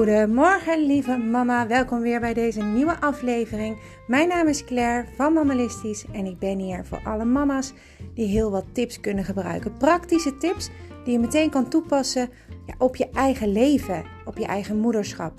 [0.00, 3.78] Goedemorgen lieve mama, welkom weer bij deze nieuwe aflevering.
[4.06, 7.72] Mijn naam is Claire van Mammalistisch en ik ben hier voor alle mama's
[8.14, 9.72] die heel wat tips kunnen gebruiken.
[9.72, 10.70] Praktische tips
[11.04, 12.28] die je meteen kan toepassen
[12.66, 15.32] ja, op je eigen leven, op je eigen moederschap.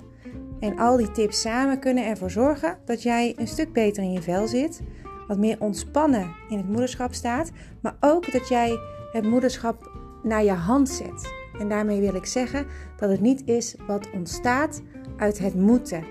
[0.60, 4.22] En al die tips samen kunnen ervoor zorgen dat jij een stuk beter in je
[4.22, 4.82] vel zit,
[5.28, 7.50] wat meer ontspannen in het moederschap staat,
[7.80, 8.78] maar ook dat jij
[9.12, 9.90] het moederschap
[10.22, 11.41] naar je hand zet.
[11.62, 12.66] En daarmee wil ik zeggen
[12.96, 14.82] dat het niet is wat ontstaat
[15.16, 16.04] uit het moeten.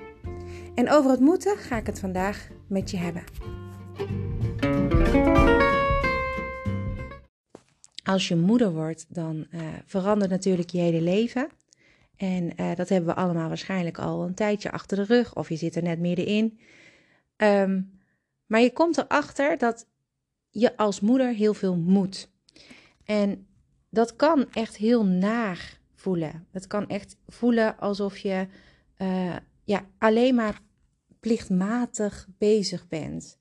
[0.75, 3.23] En over het moeten ga ik het vandaag met je hebben.
[8.03, 11.49] Als je moeder wordt, dan uh, verandert natuurlijk je hele leven.
[12.17, 15.55] En uh, dat hebben we allemaal waarschijnlijk al een tijdje achter de rug, of je
[15.55, 16.59] zit er net middenin.
[17.37, 17.99] Um,
[18.45, 19.87] maar je komt erachter dat
[20.49, 22.31] je als moeder heel veel moet.
[23.05, 23.45] En
[23.91, 26.47] dat kan echt heel naar voelen.
[26.51, 28.47] Het kan echt voelen alsof je
[28.97, 30.61] uh, ja, alleen maar
[31.19, 33.39] plichtmatig bezig bent.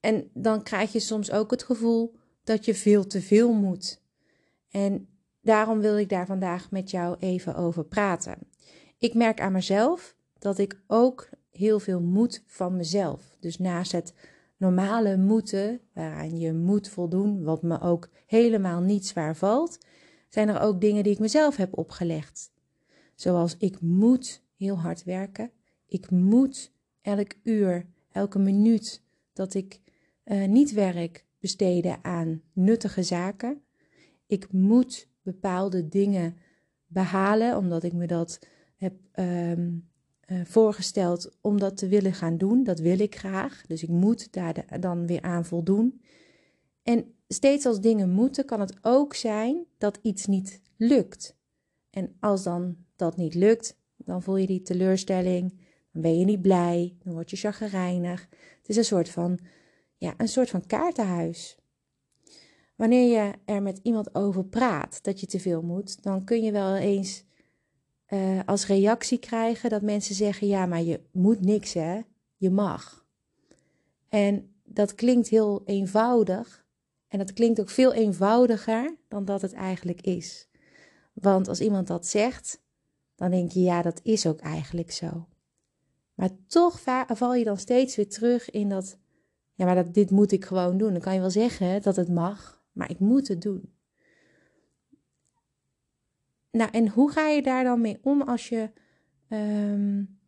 [0.00, 4.02] En dan krijg je soms ook het gevoel dat je veel te veel moet.
[4.70, 5.08] En
[5.40, 8.38] daarom wil ik daar vandaag met jou even over praten.
[8.98, 13.36] Ik merk aan mezelf dat ik ook heel veel moet van mezelf.
[13.40, 14.14] Dus naast het
[14.56, 19.78] normale moeten, waaraan je moet voldoen, wat me ook helemaal niet zwaar valt,
[20.28, 22.52] zijn er ook dingen die ik mezelf heb opgelegd.
[23.14, 25.50] Zoals ik moet heel hard werken.
[25.86, 29.80] Ik moet elk uur, elke minuut dat ik
[30.24, 33.62] uh, niet werk besteden aan nuttige zaken.
[34.26, 36.36] Ik moet bepaalde dingen
[36.86, 38.38] behalen, omdat ik me dat
[38.76, 39.88] heb um,
[40.26, 42.64] uh, voorgesteld om dat te willen gaan doen.
[42.64, 43.64] Dat wil ik graag.
[43.66, 46.00] Dus ik moet daar dan weer aan voldoen.
[46.82, 51.36] En steeds als dingen moeten, kan het ook zijn dat iets niet lukt.
[51.90, 55.60] En als dan dat niet lukt, dan voel je die teleurstelling.
[55.92, 56.96] Dan ben je niet blij.
[57.04, 58.28] Dan word je chagrijnig.
[58.58, 59.38] Het is een soort van,
[59.96, 61.58] ja, een soort van kaartenhuis.
[62.76, 66.52] Wanneer je er met iemand over praat dat je te veel moet, dan kun je
[66.52, 67.24] wel eens
[68.08, 72.00] uh, als reactie krijgen dat mensen zeggen: ja, maar je moet niks, hè?
[72.36, 73.06] Je mag.
[74.08, 76.64] En dat klinkt heel eenvoudig.
[77.08, 80.48] En dat klinkt ook veel eenvoudiger dan dat het eigenlijk is.
[81.12, 82.62] Want als iemand dat zegt,
[83.14, 85.28] dan denk je: ja, dat is ook eigenlijk zo.
[86.14, 88.98] Maar toch val je dan steeds weer terug in dat:
[89.54, 90.92] ja, maar dat, dit moet ik gewoon doen.
[90.92, 93.75] Dan kan je wel zeggen dat het mag, maar ik moet het doen.
[96.56, 98.70] Nou, en hoe ga je daar dan mee om als je,
[99.28, 100.18] um,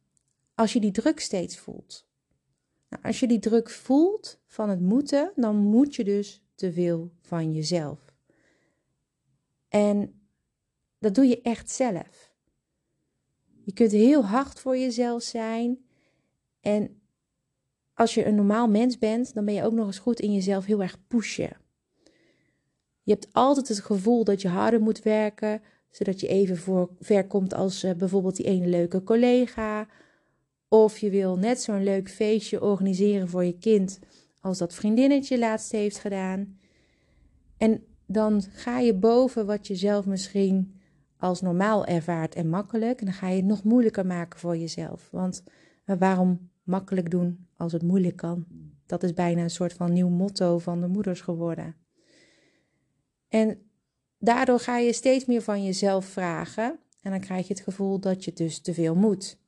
[0.54, 2.06] als je die druk steeds voelt?
[2.88, 7.12] Nou, als je die druk voelt van het moeten, dan moet je dus te veel
[7.20, 8.14] van jezelf.
[9.68, 10.20] En
[10.98, 12.32] dat doe je echt zelf.
[13.64, 15.78] Je kunt heel hard voor jezelf zijn.
[16.60, 17.00] En
[17.94, 20.64] als je een normaal mens bent, dan ben je ook nog eens goed in jezelf
[20.64, 21.56] heel erg pushen.
[23.02, 27.26] Je hebt altijd het gevoel dat je harder moet werken, zodat je even voor, ver
[27.26, 29.86] komt als uh, bijvoorbeeld die ene leuke collega.
[30.68, 33.98] Of je wil net zo'n leuk feestje organiseren voor je kind
[34.40, 36.58] als dat vriendinnetje laatst heeft gedaan.
[37.56, 40.74] En dan ga je boven wat je zelf misschien
[41.16, 43.00] als normaal ervaart en makkelijk.
[43.00, 45.08] En dan ga je het nog moeilijker maken voor jezelf.
[45.10, 45.42] Want
[45.84, 48.46] waarom makkelijk doen als het moeilijk kan?
[48.86, 51.76] Dat is bijna een soort van nieuw motto van de moeders geworden.
[53.28, 53.58] En
[54.18, 58.24] Daardoor ga je steeds meer van jezelf vragen en dan krijg je het gevoel dat
[58.24, 59.38] je dus te veel moet.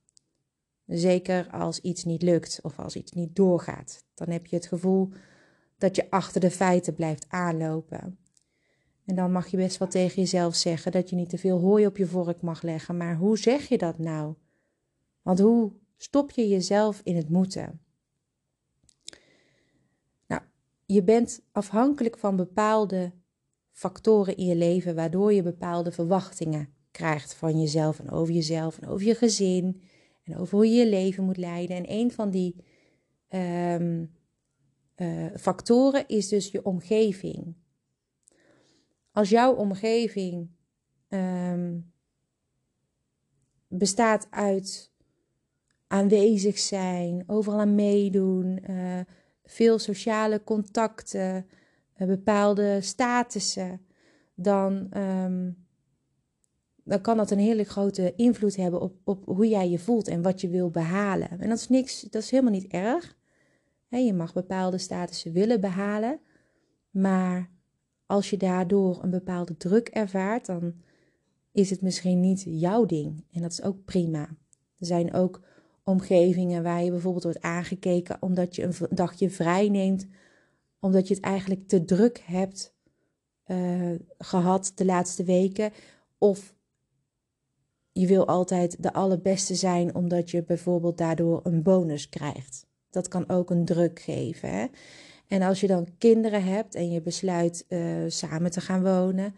[0.86, 4.04] Zeker als iets niet lukt of als iets niet doorgaat.
[4.14, 5.12] Dan heb je het gevoel
[5.78, 8.18] dat je achter de feiten blijft aanlopen.
[9.04, 11.86] En dan mag je best wel tegen jezelf zeggen dat je niet te veel hooi
[11.86, 12.96] op je vork mag leggen.
[12.96, 14.34] Maar hoe zeg je dat nou?
[15.22, 17.80] Want hoe stop je jezelf in het moeten?
[20.26, 20.42] Nou,
[20.86, 23.12] je bent afhankelijk van bepaalde
[23.72, 28.88] factoren in je leven waardoor je bepaalde verwachtingen krijgt van jezelf en over jezelf en
[28.88, 29.82] over je gezin
[30.24, 31.76] en over hoe je je leven moet leiden.
[31.76, 32.64] En een van die
[33.28, 34.14] um,
[34.96, 37.54] uh, factoren is dus je omgeving.
[39.12, 40.50] Als jouw omgeving
[41.08, 41.92] um,
[43.68, 44.92] bestaat uit
[45.86, 49.00] aanwezig zijn, overal aan meedoen, uh,
[49.44, 51.42] veel sociale contacten, eh,
[52.06, 53.80] bepaalde statussen,
[54.34, 55.66] dan, um,
[56.84, 60.22] dan kan dat een hele grote invloed hebben op, op hoe jij je voelt en
[60.22, 61.30] wat je wil behalen.
[61.30, 63.18] En dat is niks, dat is helemaal niet erg.
[63.88, 66.20] je mag bepaalde statussen willen behalen,
[66.90, 67.50] maar
[68.06, 70.74] als je daardoor een bepaalde druk ervaart, dan
[71.52, 73.24] is het misschien niet jouw ding.
[73.32, 74.20] En dat is ook prima.
[74.78, 75.40] Er zijn ook
[75.84, 80.06] omgevingen waar je bijvoorbeeld wordt aangekeken omdat je een dagje vrij neemt,
[80.80, 82.74] omdat je het eigenlijk te druk hebt
[83.46, 85.72] uh, gehad de laatste weken.
[86.18, 86.54] Of
[87.92, 92.66] je wil altijd de allerbeste zijn omdat je bijvoorbeeld daardoor een bonus krijgt.
[92.90, 94.50] Dat kan ook een druk geven.
[94.50, 94.66] Hè?
[95.26, 99.34] En als je dan kinderen hebt en je besluit uh, samen te gaan wonen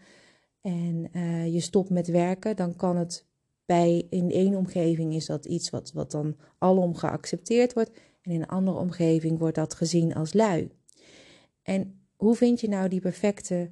[0.61, 3.25] en uh, je stopt met werken, dan kan het
[3.65, 7.91] bij in één omgeving is dat iets wat, wat dan alom geaccepteerd wordt.
[8.21, 10.71] En in een andere omgeving wordt dat gezien als lui.
[11.63, 13.71] En hoe vind je nou die perfecte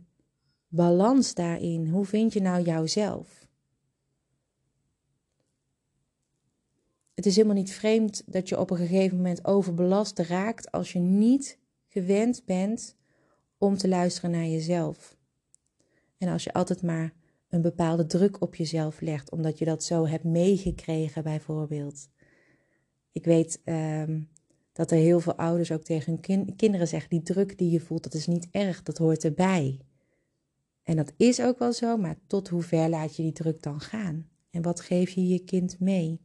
[0.68, 1.88] balans daarin?
[1.88, 3.48] Hoe vind je nou jouzelf?
[7.14, 11.00] Het is helemaal niet vreemd dat je op een gegeven moment overbelast raakt als je
[11.00, 12.96] niet gewend bent
[13.58, 15.18] om te luisteren naar jezelf.
[16.18, 17.14] En als je altijd maar
[17.50, 22.10] een bepaalde druk op jezelf legt, omdat je dat zo hebt meegekregen, bijvoorbeeld.
[23.12, 24.30] Ik weet um,
[24.82, 28.04] dat er heel veel ouders ook tegen hun kinderen zeggen: die druk die je voelt,
[28.04, 29.80] dat is niet erg, dat hoort erbij.
[30.84, 33.80] En dat is ook wel zo, maar tot hoe ver laat je die druk dan
[33.80, 34.30] gaan?
[34.50, 36.22] En wat geef je je kind mee?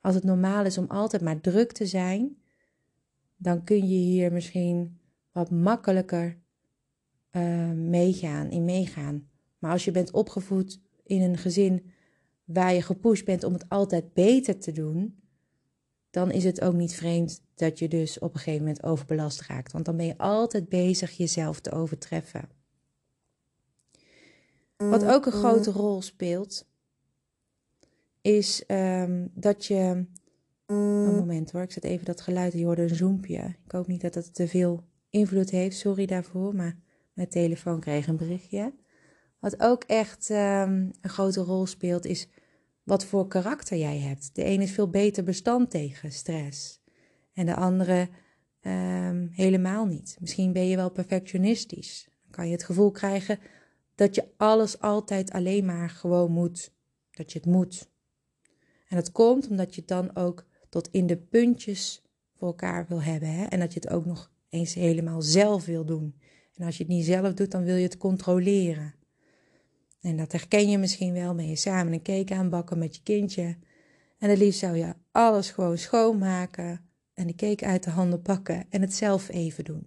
[0.00, 2.36] Als het normaal is om altijd maar druk te zijn,
[3.36, 4.98] dan kun je hier misschien
[5.32, 6.38] wat makkelijker
[7.32, 9.28] uh, meegaan, in meegaan.
[9.58, 11.92] Maar als je bent opgevoed in een gezin
[12.44, 15.21] waar je gepusht bent om het altijd beter te doen,
[16.12, 19.72] dan is het ook niet vreemd dat je dus op een gegeven moment overbelast raakt.
[19.72, 22.48] Want dan ben je altijd bezig jezelf te overtreffen.
[24.76, 26.66] Wat ook een grote rol speelt,
[28.20, 30.06] is um, dat je.
[30.66, 33.56] Een moment hoor, ik zet even dat geluid, je hoorde een zoempje.
[33.64, 36.76] Ik hoop niet dat dat te veel invloed heeft, sorry daarvoor, maar
[37.12, 38.74] mijn telefoon kreeg een berichtje.
[39.38, 40.36] Wat ook echt um,
[41.00, 42.28] een grote rol speelt, is
[42.82, 44.34] wat voor karakter jij hebt.
[44.34, 46.80] De ene is veel beter bestand tegen stress.
[47.32, 48.08] En de andere
[48.60, 50.16] um, helemaal niet.
[50.20, 52.08] Misschien ben je wel perfectionistisch.
[52.22, 53.38] Dan kan je het gevoel krijgen
[53.94, 56.72] dat je alles altijd alleen maar gewoon moet.
[57.10, 57.90] Dat je het moet.
[58.88, 62.02] En dat komt omdat je het dan ook tot in de puntjes
[62.34, 63.28] voor elkaar wil hebben.
[63.28, 63.44] Hè?
[63.44, 66.14] En dat je het ook nog eens helemaal zelf wil doen.
[66.54, 68.94] En als je het niet zelf doet, dan wil je het controleren.
[70.02, 73.56] En dat herken je misschien wel, ben je samen een cake aanbakken met je kindje.
[74.18, 76.80] En het liefst zou je alles gewoon schoonmaken
[77.14, 79.86] en de cake uit de handen pakken en het zelf even doen.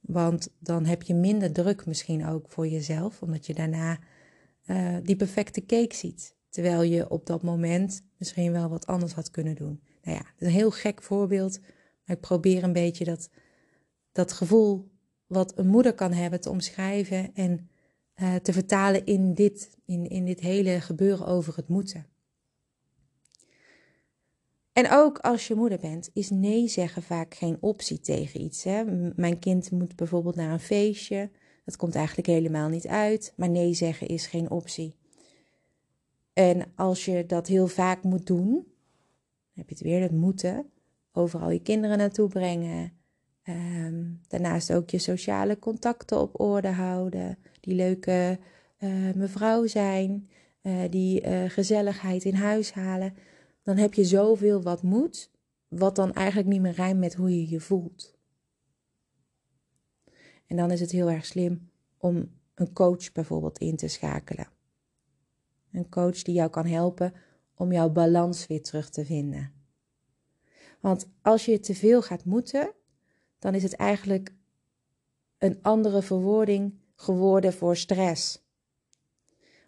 [0.00, 3.98] Want dan heb je minder druk misschien ook voor jezelf, omdat je daarna
[4.66, 6.34] uh, die perfecte cake ziet.
[6.48, 9.80] Terwijl je op dat moment misschien wel wat anders had kunnen doen.
[10.02, 11.60] Nou ja, dat is een heel gek voorbeeld,
[12.04, 13.30] maar ik probeer een beetje dat,
[14.12, 14.90] dat gevoel
[15.26, 17.68] wat een moeder kan hebben te omschrijven en
[18.16, 22.06] uh, te vertalen in dit, in, in dit hele gebeuren over het moeten.
[24.72, 28.64] En ook als je moeder bent, is nee zeggen vaak geen optie tegen iets.
[28.64, 28.84] Hè?
[29.16, 31.30] Mijn kind moet bijvoorbeeld naar een feestje.
[31.64, 33.32] Dat komt eigenlijk helemaal niet uit.
[33.36, 34.94] Maar nee zeggen is geen optie.
[36.32, 38.66] En als je dat heel vaak moet doen,
[39.52, 40.70] heb je het weer, dat moeten.
[41.12, 42.92] Overal je kinderen naartoe brengen.
[43.48, 47.38] Um, daarnaast ook je sociale contacten op orde houden.
[47.60, 48.38] Die leuke
[48.78, 50.28] uh, mevrouw zijn.
[50.62, 53.14] Uh, die uh, gezelligheid in huis halen.
[53.62, 55.30] Dan heb je zoveel wat moet.
[55.68, 58.16] Wat dan eigenlijk niet meer rijmt met hoe je je voelt.
[60.46, 64.48] En dan is het heel erg slim om een coach bijvoorbeeld in te schakelen.
[65.72, 67.12] Een coach die jou kan helpen
[67.54, 69.52] om jouw balans weer terug te vinden.
[70.80, 72.72] Want als je te veel gaat moeten,
[73.44, 74.32] dan is het eigenlijk
[75.38, 78.44] een andere verwoording geworden voor stress.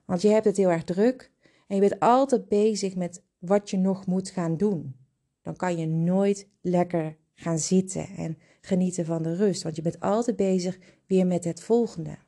[0.05, 1.31] Want je hebt het heel erg druk
[1.67, 4.97] en je bent altijd bezig met wat je nog moet gaan doen.
[5.43, 10.01] Dan kan je nooit lekker gaan zitten en genieten van de rust, want je bent
[10.01, 12.19] altijd bezig weer met het volgende.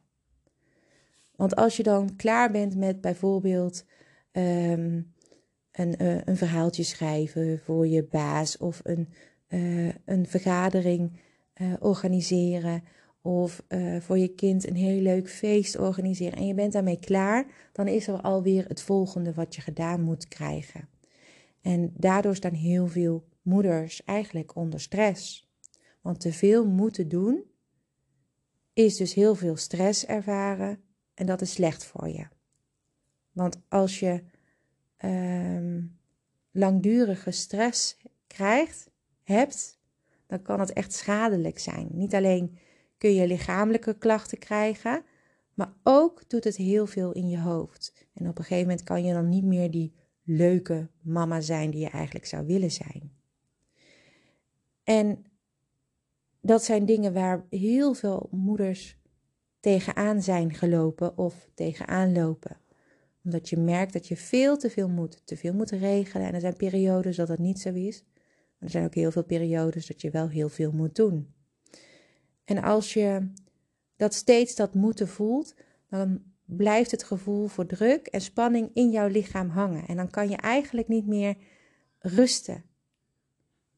[1.36, 3.84] Want als je dan klaar bent met bijvoorbeeld
[4.32, 5.12] um,
[5.72, 9.08] een, uh, een verhaaltje schrijven voor je baas of een,
[9.48, 11.26] uh, een vergadering
[11.60, 12.82] uh, organiseren
[13.22, 13.62] of
[14.00, 18.06] voor je kind een heel leuk feest organiseren en je bent daarmee klaar, dan is
[18.06, 20.88] er alweer het volgende wat je gedaan moet krijgen.
[21.60, 25.48] En daardoor staan heel veel moeders eigenlijk onder stress.
[26.00, 27.44] Want te veel moeten doen
[28.72, 30.80] is dus heel veel stress ervaren
[31.14, 32.26] en dat is slecht voor je.
[33.32, 34.22] Want als je
[35.04, 35.98] um,
[36.50, 37.96] langdurige stress
[38.26, 38.90] krijgt,
[39.22, 39.77] hebt,
[40.28, 41.88] dan kan het echt schadelijk zijn.
[41.92, 42.58] Niet alleen
[42.98, 45.02] kun je lichamelijke klachten krijgen,
[45.54, 48.06] Maar ook doet het heel veel in je hoofd.
[48.14, 49.92] En op een gegeven moment kan je dan niet meer die
[50.22, 53.12] leuke mama zijn die je eigenlijk zou willen zijn.
[54.84, 55.24] En
[56.40, 58.98] dat zijn dingen waar heel veel moeders
[59.60, 62.56] tegenaan zijn gelopen of tegenaan lopen.
[63.24, 66.26] Omdat je merkt dat je veel te veel moet, te veel moet regelen.
[66.26, 68.04] En er zijn periodes dat dat niet zo is.
[68.58, 71.34] Er zijn ook heel veel periodes dat je wel heel veel moet doen.
[72.44, 73.32] En als je
[73.96, 75.54] dat steeds dat moeten voelt,
[75.88, 79.86] dan blijft het gevoel voor druk en spanning in jouw lichaam hangen.
[79.86, 81.36] En dan kan je eigenlijk niet meer
[81.98, 82.64] rusten.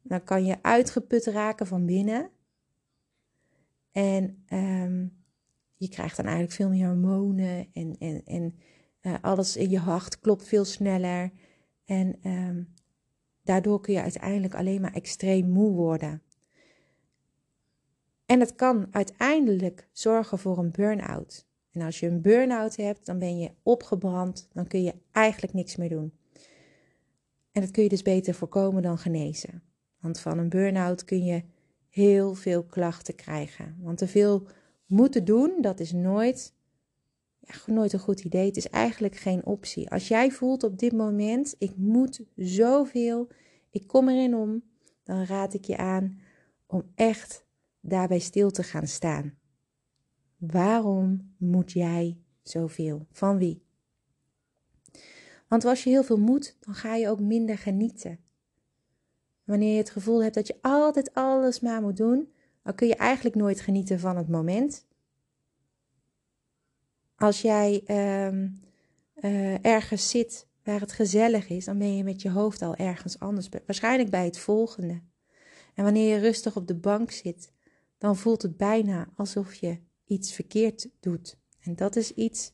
[0.02, 2.30] Dan kan je uitgeput raken van binnen.
[3.92, 5.06] En ehm,
[5.76, 8.54] je krijgt dan eigenlijk veel meer hormonen en, en, en
[9.02, 11.32] uh, alles in je hart klopt veel sneller.
[11.84, 12.74] En um,
[13.42, 16.22] daardoor kun je uiteindelijk alleen maar extreem moe worden.
[18.26, 21.46] En het kan uiteindelijk zorgen voor een burn-out.
[21.70, 25.76] En als je een burn-out hebt, dan ben je opgebrand, dan kun je eigenlijk niks
[25.76, 26.12] meer doen.
[27.52, 29.62] En dat kun je dus beter voorkomen dan genezen.
[30.00, 31.42] Want van een burn-out kun je
[31.88, 33.76] heel veel klachten krijgen.
[33.80, 34.46] Want te veel
[34.86, 36.54] moeten doen, dat is nooit,
[37.52, 38.46] ja, nooit een goed idee.
[38.46, 39.90] Het is eigenlijk geen optie.
[39.90, 43.28] Als jij voelt op dit moment, ik moet zoveel,
[43.70, 44.62] ik kom erin om,
[45.02, 46.20] dan raad ik je aan
[46.66, 47.44] om echt
[47.80, 49.38] daarbij stil te gaan staan.
[50.36, 53.06] Waarom moet jij zoveel?
[53.10, 53.62] Van wie?
[55.48, 58.18] Want als je heel veel moet, dan ga je ook minder genieten.
[59.44, 62.96] Wanneer je het gevoel hebt dat je altijd alles maar moet doen, dan kun je
[62.96, 64.86] eigenlijk nooit genieten van het moment.
[67.20, 68.32] Als jij uh,
[69.14, 73.18] uh, ergens zit waar het gezellig is, dan ben je met je hoofd al ergens
[73.18, 73.48] anders.
[73.66, 75.02] Waarschijnlijk bij het volgende.
[75.74, 77.52] En wanneer je rustig op de bank zit,
[77.98, 81.38] dan voelt het bijna alsof je iets verkeerd doet.
[81.60, 82.52] En dat is iets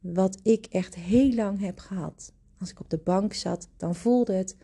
[0.00, 2.32] wat ik echt heel lang heb gehad.
[2.58, 4.56] Als ik op de bank zat, dan voelde het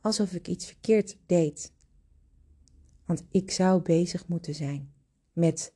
[0.00, 1.72] alsof ik iets verkeerd deed.
[3.04, 4.92] Want ik zou bezig moeten zijn
[5.32, 5.74] met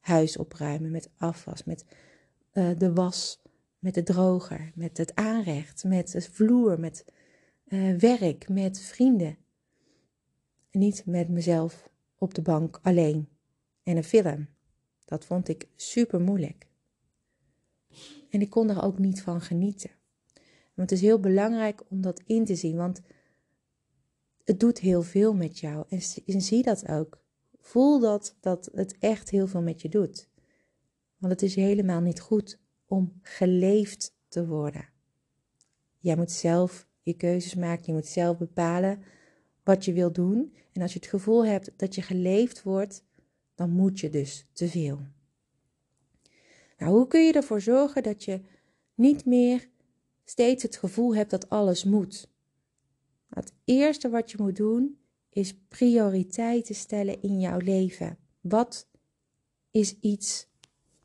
[0.00, 1.84] huis opruimen, met afwas, met
[2.52, 3.42] uh, de was,
[3.78, 7.04] met de droger, met het aanrecht, met het vloer, met
[7.66, 9.36] uh, werk, met vrienden.
[10.70, 13.28] Niet met mezelf op de bank alleen
[13.82, 14.48] en een film.
[15.04, 16.66] Dat vond ik super moeilijk.
[18.30, 19.90] En ik kon er ook niet van genieten.
[20.74, 23.00] Want het is heel belangrijk om dat in te zien, want
[24.44, 25.84] het doet heel veel met jou.
[26.26, 27.20] En zie dat ook.
[27.60, 30.28] Voel dat, dat het echt heel veel met je doet.
[31.22, 34.88] Want het is helemaal niet goed om geleefd te worden.
[35.98, 39.02] Jij moet zelf je keuzes maken, je moet zelf bepalen
[39.64, 40.54] wat je wil doen.
[40.72, 43.04] En als je het gevoel hebt dat je geleefd wordt,
[43.54, 45.00] dan moet je dus te veel.
[46.78, 48.40] Nou, hoe kun je ervoor zorgen dat je
[48.94, 49.68] niet meer
[50.24, 52.30] steeds het gevoel hebt dat alles moet?
[53.28, 54.98] Het eerste wat je moet doen
[55.28, 58.18] is prioriteiten stellen in jouw leven.
[58.40, 58.88] Wat
[59.70, 60.50] is iets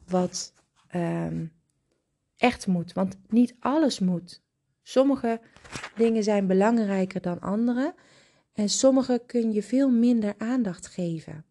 [0.09, 0.53] wat
[0.95, 1.53] um,
[2.37, 2.93] echt moet?
[2.93, 4.41] Want niet alles moet.
[4.83, 5.41] Sommige
[5.95, 7.95] dingen zijn belangrijker dan andere
[8.53, 11.45] en sommige kun je veel minder aandacht geven.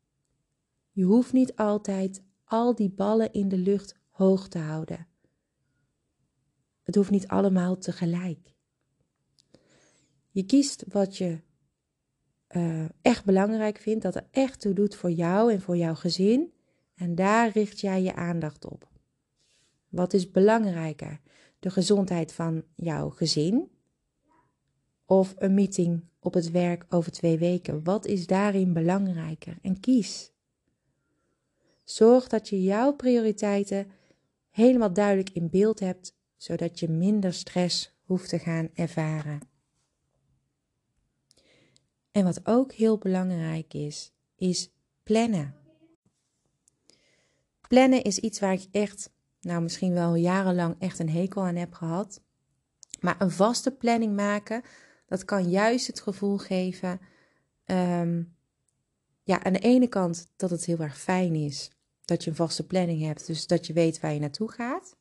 [0.90, 5.06] Je hoeft niet altijd al die ballen in de lucht hoog te houden.
[6.82, 8.54] Het hoeft niet allemaal tegelijk.
[10.30, 11.40] Je kiest wat je
[12.50, 16.52] uh, echt belangrijk vindt, dat er echt toe doet voor jou en voor jouw gezin.
[16.96, 18.88] En daar richt jij je aandacht op.
[19.88, 21.20] Wat is belangrijker?
[21.58, 23.70] De gezondheid van jouw gezin
[25.04, 27.84] of een meeting op het werk over twee weken?
[27.84, 29.58] Wat is daarin belangrijker?
[29.62, 30.32] En kies.
[31.84, 33.90] Zorg dat je jouw prioriteiten
[34.50, 39.40] helemaal duidelijk in beeld hebt, zodat je minder stress hoeft te gaan ervaren.
[42.10, 44.70] En wat ook heel belangrijk is, is
[45.02, 45.54] plannen.
[47.68, 51.74] Plannen is iets waar ik echt, nou misschien wel jarenlang echt een hekel aan heb
[51.74, 52.20] gehad.
[53.00, 54.62] Maar een vaste planning maken,
[55.06, 57.00] dat kan juist het gevoel geven,
[57.66, 58.34] um,
[59.22, 61.70] ja, aan de ene kant dat het heel erg fijn is
[62.04, 64.96] dat je een vaste planning hebt, dus dat je weet waar je naartoe gaat.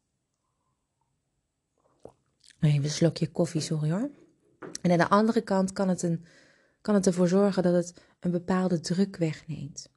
[2.60, 4.10] Even een slokje koffie, sorry hoor.
[4.82, 6.26] En aan de andere kant kan het, een,
[6.82, 9.90] kan het ervoor zorgen dat het een bepaalde druk wegneemt.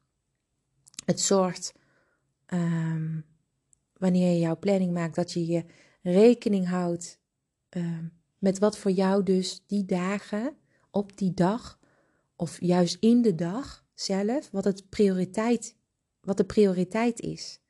[1.05, 1.73] Het zorgt,
[2.53, 3.25] um,
[3.97, 5.65] wanneer je jouw planning maakt, dat je je
[6.03, 7.19] rekening houdt
[7.71, 10.57] um, met wat voor jou dus die dagen,
[10.91, 11.79] op die dag,
[12.37, 15.77] of juist in de dag zelf, wat het prioriteit
[16.29, 17.61] wat de prioriteit is.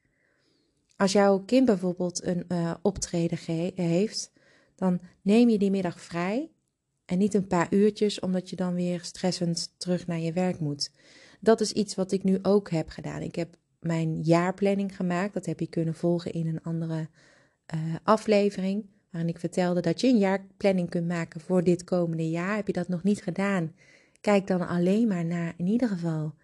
[0.96, 3.38] als jouw kind bijvoorbeeld een uh, optreden
[3.74, 4.32] heeft,
[4.74, 6.50] dan neem je die middag vrij
[7.04, 10.90] en niet een paar uurtjes, omdat je dan weer stressend terug naar je werk moet.
[11.40, 13.22] Dat is iets wat ik nu ook heb gedaan.
[13.22, 13.56] Ik heb
[13.88, 15.34] mijn jaarplanning gemaakt.
[15.34, 17.08] Dat heb je kunnen volgen in een andere
[17.74, 18.86] uh, aflevering.
[19.10, 22.56] Waarin ik vertelde dat je een jaarplanning kunt maken voor dit komende jaar.
[22.56, 23.72] Heb je dat nog niet gedaan?
[24.20, 26.34] Kijk dan alleen maar naar in ieder geval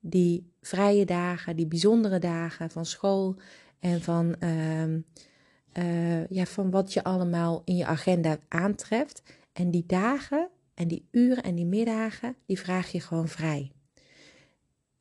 [0.00, 3.36] die vrije dagen, die bijzondere dagen van school
[3.80, 9.22] en van, uh, uh, ja, van wat je allemaal in je agenda aantreft.
[9.52, 13.72] En die dagen en die uren en die middagen, die vraag je gewoon vrij.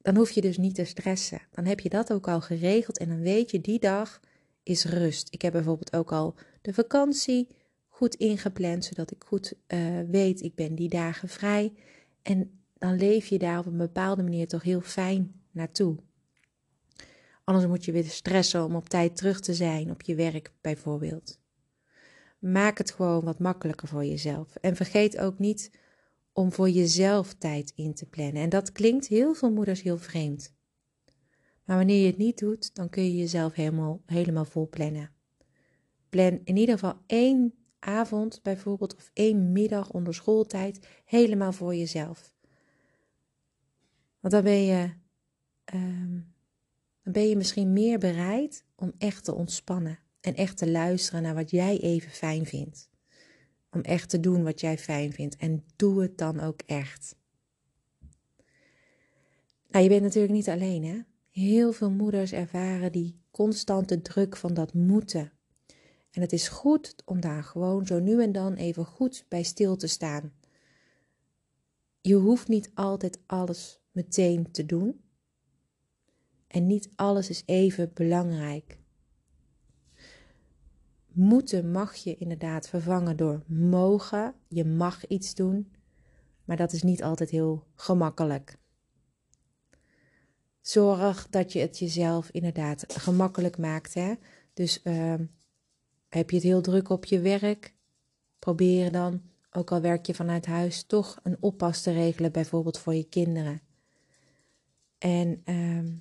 [0.02, 1.42] Dan hoef je dus niet te stressen.
[1.52, 4.20] Dan heb je dat ook al geregeld en dan weet je die dag
[4.64, 5.28] is rust.
[5.34, 7.48] Ik heb bijvoorbeeld ook al de vakantie
[7.88, 11.74] goed ingepland, zodat ik goed uh, weet, ik ben die dagen vrij.
[12.22, 15.96] En dan leef je daar op een bepaalde manier toch heel fijn naartoe.
[17.44, 21.40] Anders moet je weer stressen om op tijd terug te zijn op je werk bijvoorbeeld.
[22.40, 24.56] Maak het gewoon wat makkelijker voor jezelf.
[24.56, 25.72] En vergeet ook niet
[26.34, 28.42] om voor jezelf tijd in te plannen.
[28.42, 30.54] En dat klinkt heel veel moeders heel vreemd.
[31.66, 35.12] Maar wanneer je het niet doet, dan kun je jezelf helemaal, helemaal vol plannen.
[36.10, 42.36] Plan in ieder geval één avond bijvoorbeeld of één middag onder schooltijd helemaal voor jezelf.
[44.20, 44.94] Want dan ben je,
[45.74, 46.34] um,
[47.04, 51.36] dan ben je misschien meer bereid om echt te ontspannen en echt te luisteren naar
[51.36, 52.91] wat jij even fijn vindt.
[53.72, 57.16] Om echt te doen wat jij fijn vindt en doe het dan ook echt.
[59.70, 61.00] Nou, je bent natuurlijk niet alleen, hè?
[61.30, 65.32] Heel veel moeders ervaren die constante druk van dat moeten.
[66.12, 69.76] En het is goed om daar gewoon zo nu en dan even goed bij stil
[69.76, 70.34] te staan.
[72.02, 75.02] Je hoeft niet altijd alles meteen te doen.
[76.48, 78.81] En niet alles is even belangrijk.
[81.12, 84.34] Moeten mag je inderdaad vervangen door mogen.
[84.48, 85.72] Je mag iets doen,
[86.46, 88.60] maar dat is niet altijd heel gemakkelijk.
[90.62, 93.94] Zorg dat je het jezelf inderdaad gemakkelijk maakt.
[93.94, 94.14] Hè?
[94.54, 95.14] Dus uh,
[96.10, 97.74] heb je het heel druk op je werk?
[98.40, 99.22] Probeer dan,
[99.52, 103.62] ook al werk je vanuit huis, toch een oppas te regelen, bijvoorbeeld voor je kinderen.
[104.98, 105.94] En uh,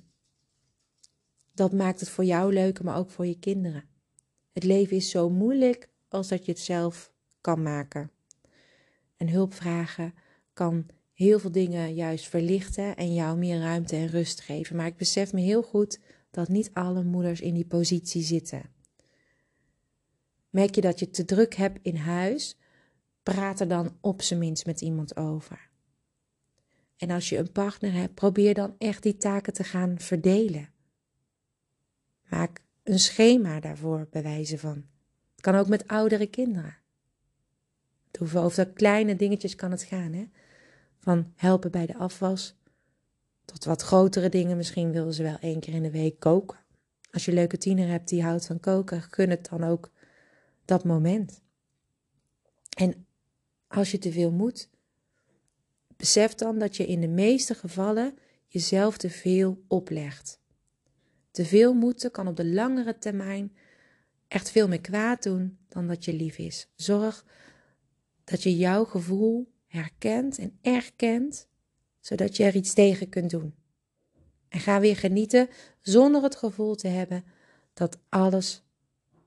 [1.53, 3.90] dat maakt het voor jou leuker, maar ook voor je kinderen.
[4.51, 7.11] Het leven is zo moeilijk als dat je het zelf
[7.41, 8.11] kan maken.
[9.17, 10.13] En hulp vragen
[10.53, 14.75] kan heel veel dingen juist verlichten en jou meer ruimte en rust geven.
[14.75, 15.99] Maar ik besef me heel goed
[16.31, 18.69] dat niet alle moeders in die positie zitten.
[20.49, 22.57] Merk je dat je te druk hebt in huis?
[23.23, 25.69] Praat er dan op zijn minst met iemand over.
[26.97, 30.69] En als je een partner hebt, probeer dan echt die taken te gaan verdelen.
[32.29, 34.85] Maak een schema daarvoor, bij wijze van.
[35.31, 36.77] Het kan ook met oudere kinderen.
[38.11, 40.29] Het over kleine dingetjes kan het gaan, hè?
[40.97, 42.55] Van helpen bij de afwas
[43.45, 44.57] tot wat grotere dingen.
[44.57, 46.59] Misschien willen ze wel één keer in de week koken.
[47.11, 49.91] Als je een leuke tiener hebt die houdt van koken, gun het dan ook
[50.65, 51.41] dat moment.
[52.77, 53.05] En
[53.67, 54.69] als je te veel moet,
[55.95, 58.17] besef dan dat je in de meeste gevallen
[58.47, 60.40] jezelf te veel oplegt.
[61.31, 63.55] Te veel moeten kan op de langere termijn
[64.27, 66.67] echt veel meer kwaad doen dan dat je lief is.
[66.75, 67.25] Zorg
[68.23, 71.47] dat je jouw gevoel herkent en erkent,
[71.99, 73.55] zodat je er iets tegen kunt doen.
[74.49, 75.49] En ga weer genieten
[75.81, 77.23] zonder het gevoel te hebben
[77.73, 78.63] dat alles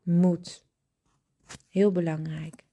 [0.03, 0.65] moet.
[1.69, 2.64] Heel belangrijk.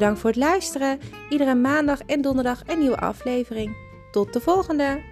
[0.00, 1.00] Bedankt voor het luisteren.
[1.28, 3.76] Iedere maandag en donderdag een nieuwe aflevering.
[4.10, 5.09] Tot de volgende!